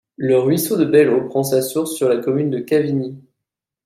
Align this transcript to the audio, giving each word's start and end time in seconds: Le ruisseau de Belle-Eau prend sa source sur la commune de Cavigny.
Le 0.17 0.39
ruisseau 0.39 0.77
de 0.77 0.85
Belle-Eau 0.85 1.27
prend 1.29 1.43
sa 1.43 1.61
source 1.61 1.93
sur 1.93 2.09
la 2.09 2.17
commune 2.17 2.49
de 2.49 2.57
Cavigny. 2.57 3.21